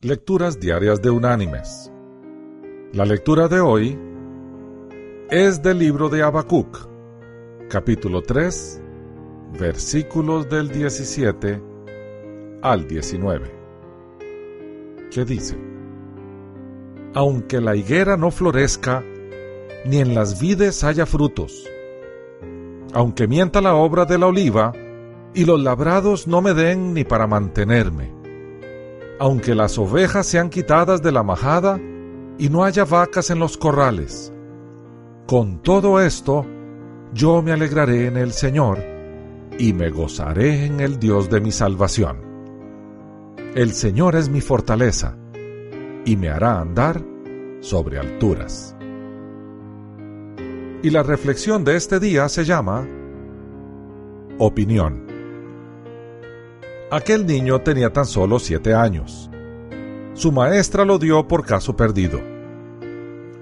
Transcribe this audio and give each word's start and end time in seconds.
Lecturas 0.00 0.60
Diarias 0.60 1.02
de 1.02 1.10
Unánimes. 1.10 1.90
La 2.92 3.04
lectura 3.04 3.48
de 3.48 3.58
hoy 3.58 3.98
es 5.28 5.60
del 5.60 5.80
libro 5.80 6.08
de 6.08 6.22
Habacuc, 6.22 6.86
capítulo 7.68 8.22
3, 8.22 8.80
versículos 9.58 10.48
del 10.48 10.68
17 10.68 11.60
al 12.62 12.86
19, 12.86 13.52
que 15.10 15.24
dice, 15.24 15.58
Aunque 17.14 17.60
la 17.60 17.74
higuera 17.74 18.16
no 18.16 18.30
florezca, 18.30 19.02
ni 19.84 19.96
en 19.98 20.14
las 20.14 20.40
vides 20.40 20.84
haya 20.84 21.06
frutos, 21.06 21.68
aunque 22.94 23.26
mienta 23.26 23.60
la 23.60 23.74
obra 23.74 24.04
de 24.04 24.16
la 24.16 24.28
oliva, 24.28 24.72
y 25.34 25.44
los 25.44 25.60
labrados 25.60 26.28
no 26.28 26.40
me 26.40 26.54
den 26.54 26.94
ni 26.94 27.02
para 27.02 27.26
mantenerme, 27.26 28.16
aunque 29.18 29.54
las 29.54 29.78
ovejas 29.78 30.26
sean 30.26 30.50
quitadas 30.50 31.02
de 31.02 31.12
la 31.12 31.22
majada 31.22 31.78
y 32.38 32.48
no 32.48 32.64
haya 32.64 32.84
vacas 32.84 33.30
en 33.30 33.38
los 33.38 33.56
corrales. 33.56 34.32
Con 35.26 35.62
todo 35.62 36.00
esto, 36.00 36.46
yo 37.12 37.42
me 37.42 37.52
alegraré 37.52 38.06
en 38.06 38.16
el 38.16 38.32
Señor 38.32 38.78
y 39.58 39.72
me 39.72 39.90
gozaré 39.90 40.66
en 40.66 40.80
el 40.80 40.98
Dios 40.98 41.28
de 41.28 41.40
mi 41.40 41.50
salvación. 41.50 42.28
El 43.54 43.72
Señor 43.72 44.14
es 44.14 44.28
mi 44.28 44.40
fortaleza 44.40 45.16
y 46.04 46.16
me 46.16 46.28
hará 46.28 46.60
andar 46.60 47.02
sobre 47.60 47.98
alturas. 47.98 48.76
Y 50.82 50.90
la 50.90 51.02
reflexión 51.02 51.64
de 51.64 51.76
este 51.76 51.98
día 51.98 52.28
se 52.28 52.44
llama 52.44 52.86
Opinión. 54.38 55.07
Aquel 56.90 57.26
niño 57.26 57.60
tenía 57.60 57.92
tan 57.92 58.06
solo 58.06 58.38
siete 58.38 58.72
años. 58.72 59.30
Su 60.14 60.32
maestra 60.32 60.86
lo 60.86 60.98
dio 60.98 61.28
por 61.28 61.44
caso 61.44 61.76
perdido. 61.76 62.18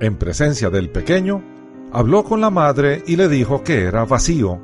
En 0.01 0.17
presencia 0.17 0.69
del 0.69 0.91
pequeño, 0.91 1.45
habló 1.93 2.25
con 2.25 2.41
la 2.41 2.51
madre 2.51 3.05
y 3.07 3.15
le 3.15 3.29
dijo 3.29 3.63
que 3.63 3.85
era 3.85 4.05
vacío 4.05 4.61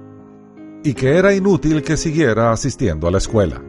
y 0.82 0.94
que 0.94 1.16
era 1.16 1.32
inútil 1.32 1.82
que 1.82 1.96
siguiera 1.96 2.50
asistiendo 2.50 3.06
a 3.06 3.12
la 3.12 3.18
escuela. 3.18 3.62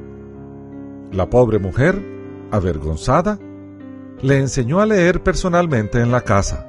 La 1.12 1.30
pobre 1.30 1.60
mujer, 1.60 2.02
avergonzada, 2.50 3.38
le 4.24 4.40
enseñó 4.40 4.80
a 4.80 4.88
leer 4.88 5.22
personalmente 5.22 6.02
en 6.02 6.12
la 6.12 6.22
casa. 6.22 6.68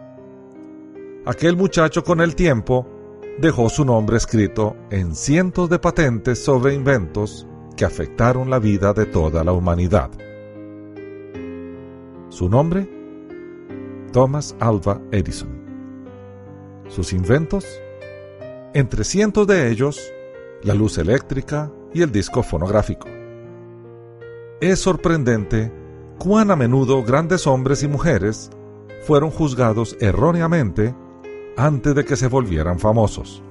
Aquel 1.24 1.56
muchacho 1.56 2.04
con 2.04 2.20
el 2.20 2.34
tiempo 2.34 2.86
dejó 3.38 3.70
su 3.70 3.86
nombre 3.86 4.18
escrito 4.18 4.76
en 4.90 5.14
cientos 5.14 5.70
de 5.70 5.78
patentes 5.78 6.44
sobre 6.44 6.74
inventos 6.74 7.48
que 7.76 7.84
afectaron 7.84 8.50
la 8.50 8.58
vida 8.58 8.92
de 8.92 9.06
toda 9.06 9.44
la 9.44 9.52
humanidad. 9.52 10.10
Su 12.28 12.48
nombre, 12.48 12.88
Thomas 14.12 14.56
Alva 14.60 15.00
Edison. 15.10 15.48
Sus 16.88 17.12
inventos, 17.12 17.66
entre 18.74 19.04
cientos 19.04 19.46
de 19.46 19.70
ellos, 19.70 20.00
la 20.62 20.74
luz 20.74 20.98
eléctrica 20.98 21.70
y 21.92 22.02
el 22.02 22.12
disco 22.12 22.42
fonográfico. 22.42 23.08
Es 24.60 24.80
sorprendente 24.80 25.72
cuán 26.18 26.50
a 26.50 26.56
menudo 26.56 27.02
grandes 27.02 27.46
hombres 27.46 27.82
y 27.82 27.88
mujeres 27.88 28.50
fueron 29.04 29.30
juzgados 29.30 29.96
erróneamente 30.00 30.94
antes 31.56 31.94
de 31.94 32.04
que 32.04 32.16
se 32.16 32.28
volvieran 32.28 32.78
famosos. 32.78 33.42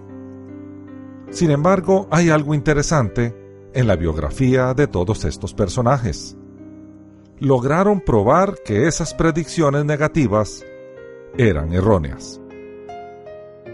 Sin 1.30 1.52
embargo, 1.52 2.08
hay 2.12 2.30
algo 2.30 2.54
interesante 2.54 3.43
en 3.74 3.88
la 3.88 3.96
biografía 3.96 4.74
de 4.74 4.88
todos 4.88 5.26
estos 5.26 5.54
personajes. 5.54 6.38
Lograron 7.40 8.00
probar 8.00 8.56
que 8.64 8.88
esas 8.88 9.14
predicciones 9.14 9.86
negativas 9.86 10.64
eran 11.38 11.74
erróneas. 11.74 12.40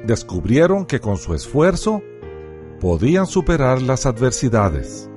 Descubrieron 0.05 0.85
que 0.85 0.99
con 0.99 1.17
su 1.17 1.33
esfuerzo 1.33 2.01
podían 2.79 3.27
superar 3.27 3.81
las 3.81 4.05
adversidades. 4.05 5.09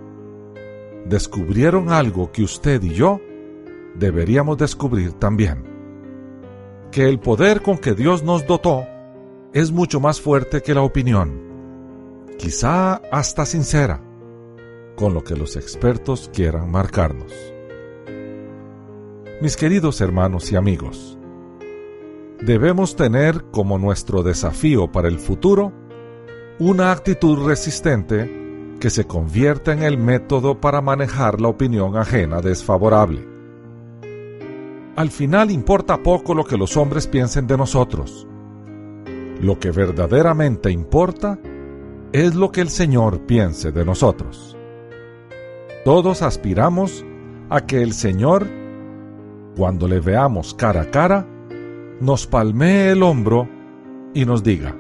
Descubrieron 1.07 1.91
algo 1.93 2.33
que 2.33 2.43
usted 2.43 2.83
y 2.83 2.91
yo 2.91 3.21
deberíamos 3.95 4.59
descubrir 4.59 5.13
también. 5.13 5.65
Que 6.91 7.09
el 7.09 7.21
poder 7.21 7.63
con 7.63 7.79
que 7.79 7.95
Dios 7.95 8.23
nos 8.23 8.47
dotó 8.47 8.87
es 9.53 9.71
mucho 9.71 10.01
más 10.01 10.21
fuerte 10.21 10.63
que 10.63 10.75
la 10.75 10.83
opinión, 10.83 11.41
quizá 12.39 12.97
hasta 13.11 13.47
sincera 13.47 14.12
con 15.03 15.15
lo 15.15 15.25
que 15.25 15.35
los 15.35 15.57
expertos 15.57 16.31
quieran 16.33 16.71
marcarnos. 16.71 17.33
Mis 19.41 19.57
queridos 19.57 20.01
hermanos 20.01 20.53
y 20.53 20.55
amigos, 20.55 21.19
debemos 22.41 22.95
tener 22.95 23.47
como 23.51 23.79
nuestro 23.79 24.23
desafío 24.23 24.93
para 24.93 25.09
el 25.09 25.19
futuro 25.19 25.73
una 26.61 26.93
actitud 26.93 27.45
resistente 27.45 28.77
que 28.79 28.91
se 28.91 29.05
convierta 29.05 29.73
en 29.73 29.83
el 29.83 29.99
método 29.99 30.61
para 30.61 30.81
manejar 30.81 31.41
la 31.41 31.49
opinión 31.49 31.97
ajena 31.97 32.41
desfavorable. 32.41 33.27
Al 34.95 35.11
final 35.11 35.51
importa 35.51 36.01
poco 36.01 36.33
lo 36.33 36.45
que 36.45 36.57
los 36.57 36.77
hombres 36.77 37.09
piensen 37.09 37.49
de 37.49 37.59
nosotros. 37.59 38.29
Lo 39.41 39.59
que 39.59 39.73
verdaderamente 39.73 40.71
importa 40.71 41.41
es 42.13 42.37
lo 42.37 42.53
que 42.53 42.61
el 42.61 42.69
Señor 42.69 43.27
piense 43.27 43.73
de 43.73 43.85
nosotros. 43.85 44.57
Todos 45.85 46.23
aspiramos 46.23 47.05
a 47.51 47.67
que 47.67 47.83
el 47.83 47.93
Señor, 47.93 48.47
cuando 49.57 49.89
le 49.89 49.99
veamos 49.99 50.55
cara 50.55 50.83
a 50.83 50.91
cara, 50.91 51.27
nos 52.01 52.29
palmee 52.29 52.91
el 52.93 53.03
hombro 53.03 53.49
y 54.15 54.25
nos 54.25 54.45
diga, 54.45 54.77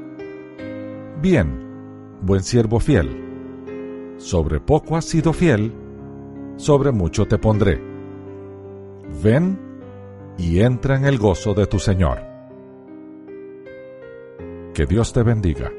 Bien, 1.21 2.19
buen 2.21 2.43
siervo 2.43 2.79
fiel, 2.79 4.15
sobre 4.17 4.61
poco 4.61 4.97
has 4.97 5.05
sido 5.05 5.33
fiel, 5.33 5.73
sobre 6.57 6.93
mucho 6.93 7.27
te 7.27 7.37
pondré. 7.37 7.81
Ven 9.25 9.59
y 10.39 10.61
entra 10.61 10.97
en 10.97 11.05
el 11.05 11.19
gozo 11.19 11.53
de 11.53 11.67
tu 11.67 11.81
Señor. 11.81 12.21
Que 14.73 14.87
Dios 14.87 15.13
te 15.13 15.25
bendiga. 15.25 15.71